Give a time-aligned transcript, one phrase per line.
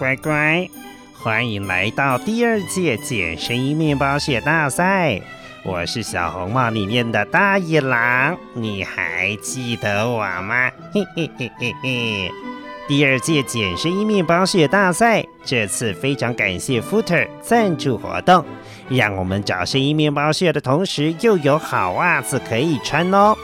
[0.00, 0.66] 乖乖，
[1.12, 5.20] 欢迎来到第二届捡声音面包屑大赛。
[5.62, 10.70] 我是小红帽里面的大野狼，你还记得我吗？
[10.94, 12.32] 嘿 嘿嘿嘿嘿。
[12.88, 18.42] 第二届捡声音面包屑大赛，这次非常感谢 Footer 赞助活动，
[18.88, 23.36] 让我们找声音面包屑的同时，又有好袜子可以穿哦。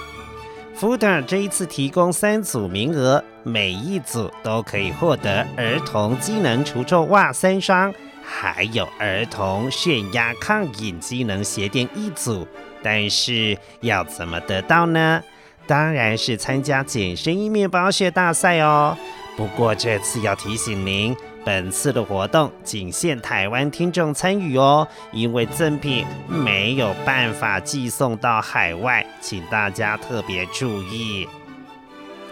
[0.79, 7.91] Footer 这一次提供三组名额，每一组都可以获得儿童机能除臭袜三双，
[8.23, 12.47] 还有儿童血压抗瘾机能鞋垫一组。
[12.83, 15.23] 但是要怎么得到呢？
[15.67, 18.95] 当然是参加捡声音面包屑大赛哦。
[19.35, 21.17] 不过这次要提醒您。
[21.43, 31.29] 本次的活动仅限台湾听众参与哦，因为赠品没有办法寄送到海外，请大家特别注意。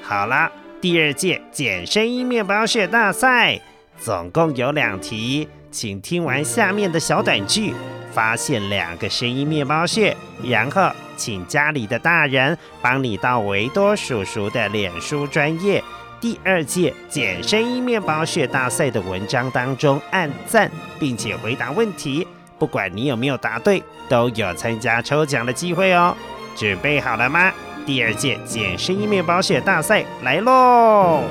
[0.00, 0.48] 好了，
[0.80, 3.60] 第二届捡声音面包屑大赛
[3.98, 7.74] 总共有两题，请听完下面的小短剧，
[8.12, 15.82] 发现两个声音面包屑，然后请家里的大人帮你到维多叔叔的脸书专业。
[16.20, 22.24] 第二届捡声音面包屑大赛的文章当中按赞，并且回答问题，
[22.56, 26.16] 不管你有没有答对，都有参加抽奖的机会哦。
[26.54, 27.52] 准备好了吗？
[27.86, 31.22] 第二届捡声音面包屑大赛来喽！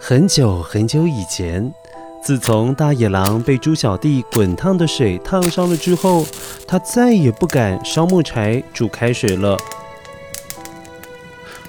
[0.00, 1.72] 很久很久以前。
[2.22, 6.26] 自从大野狼被猪小弟滚烫的水烫伤了之后，
[6.66, 9.56] 他再也不敢烧木柴煮开水了。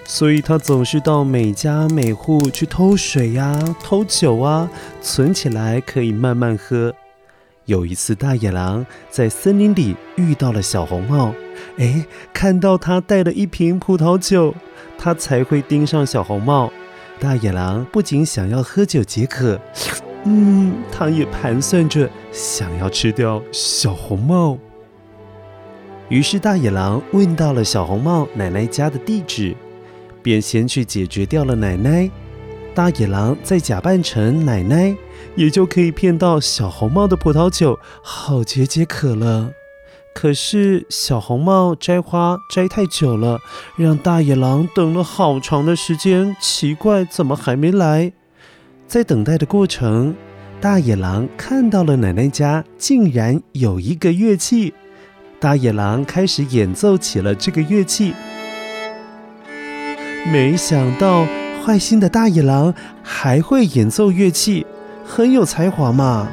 [0.10, 4.68] 所以他总是到每家每户去偷水呀、偷酒啊，
[5.04, 6.92] 存起来可以慢慢喝。
[7.66, 11.32] 有一次，大野狼在森林里遇到了小红帽，
[11.78, 12.04] 哎，
[12.34, 14.56] 看到他带了一瓶葡萄酒，
[14.98, 16.72] 他才会盯上小红帽。
[17.20, 19.62] 大野狼不仅想要喝酒解渴。
[20.24, 24.58] 嗯，他也盘算着想要吃掉小红帽。
[26.10, 29.56] 于是大野狼问到了小红帽奶奶家的地址，
[30.22, 32.10] 便先去解决掉了奶奶。
[32.74, 34.96] 大野狼再假扮成奶奶，
[35.36, 39.52] 也就可以骗到小红帽的葡萄酒，好解解渴了。
[40.14, 43.40] 可是小红帽摘花摘太久了，
[43.76, 48.14] 让大野狼等了好长的时间，奇怪，怎么还没来？
[48.88, 50.16] 在等待的过程，
[50.60, 54.74] 大野狼看到了奶奶家竟然有一个乐器，
[55.40, 58.14] 大野狼开始演奏起了这个乐器。
[60.32, 61.26] 没想到
[61.66, 64.64] 坏心的大野狼还会演奏乐器，
[65.04, 66.28] 很有才华嘛！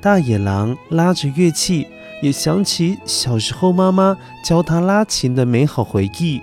[0.00, 1.86] 大野狼拉着乐器，
[2.22, 6.40] 也想起小时候妈妈教他拉琴的美好回忆。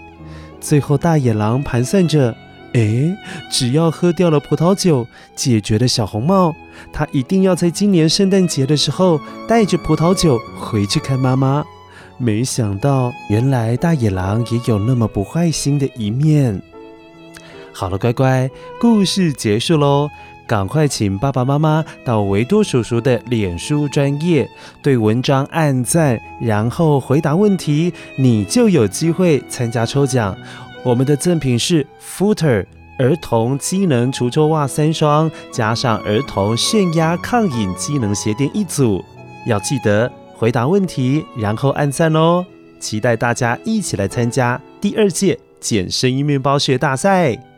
[0.61, 2.35] 最后，大野狼盘算着。
[2.73, 3.17] 哎，
[3.49, 6.53] 只要喝掉了葡萄酒，解决了小红帽，
[6.93, 11.65] 他一定要在今年圣诞节的时候带着葡萄酒回去看妈妈。
[12.17, 16.61] 没想到，原来大野狼也有那么不坏心的一面。
[17.73, 18.49] 好了，乖乖，
[18.79, 20.07] 故事结束喽，
[20.47, 24.49] 赶快请爸爸妈妈到维多叔叔的脸书专页
[24.81, 30.33] 对文章按赞，然后回答问题，你就有机会参加抽奖。
[30.83, 32.65] 我们的赠品是 Footer
[32.97, 39.03] 儿童机能除臭袜三双，加上儿童眩压抗瘾机能鞋垫一组。
[39.45, 42.45] 要记得回答问题，然后按赞哦！
[42.79, 47.54] 期待大家一起来参加第二届减声音面包屑大赛。